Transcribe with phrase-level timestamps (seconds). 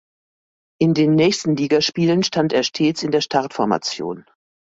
[0.79, 4.25] In den nächsten Ligaspielen stand er stets in der Startformation.